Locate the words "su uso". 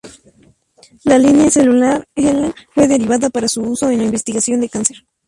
3.47-3.91